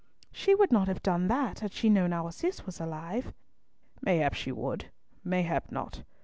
[0.31, 3.35] "She would not have done that had she known that our Cis was alive."
[4.01, 4.89] "Mayhap she would,
[5.23, 6.01] mayhap not.